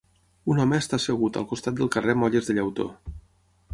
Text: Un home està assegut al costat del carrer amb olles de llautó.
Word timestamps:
Un 0.53 0.61
home 0.61 0.79
està 0.83 0.99
assegut 1.01 1.37
al 1.41 1.45
costat 1.51 1.77
del 1.81 1.93
carrer 1.97 2.17
amb 2.17 2.29
olles 2.29 2.49
de 2.51 2.57
llautó. 2.59 2.89